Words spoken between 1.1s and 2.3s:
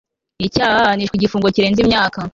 igifungo kirenze imyaka